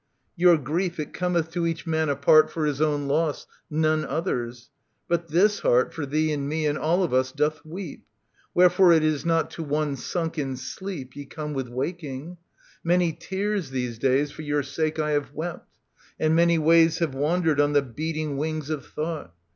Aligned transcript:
Your 0.35 0.57
grief, 0.57 0.99
it 0.99 1.13
cometh 1.13 1.51
to 1.51 1.67
each 1.67 1.85
man 1.85 2.09
apart 2.09 2.49
For 2.51 2.65
his 2.65 2.81
own 2.81 3.07
loss, 3.07 3.45
none 3.69 4.03
other's; 4.03 4.71
but 5.07 5.27
this 5.27 5.59
heart 5.59 5.93
For 5.93 6.07
thee 6.07 6.31
and 6.33 6.49
me 6.49 6.65
and 6.65 6.75
all 6.75 7.03
of 7.03 7.13
us 7.13 7.31
doth 7.31 7.63
weep. 7.63 8.03
Wherefore 8.55 8.93
it 8.93 9.03
is 9.03 9.25
not 9.25 9.51
to 9.51 9.63
one 9.63 9.95
sunk 9.95 10.39
in 10.39 10.57
sleep 10.57 11.15
Ye 11.15 11.25
come 11.25 11.53
with 11.53 11.67
waking. 11.67 12.37
Many 12.83 13.13
tears 13.13 13.69
these 13.69 13.99
days 13.99 14.31
For 14.31 14.41
your 14.41 14.63
sake 14.63 14.97
I 14.97 15.11
have 15.11 15.33
wept, 15.35 15.69
and 16.19 16.35
many 16.35 16.57
ways 16.57 16.97
Have 16.97 17.13
wandered 17.13 17.61
on 17.61 17.73
the 17.73 17.83
beating 17.83 18.37
wings 18.37 18.71
of 18.71 18.83
thought. 18.87 19.35